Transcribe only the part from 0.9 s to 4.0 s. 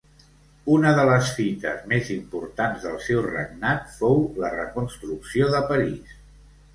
de les fites més importants del seu regnat